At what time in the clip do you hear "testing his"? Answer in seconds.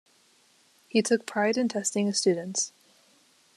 1.67-2.17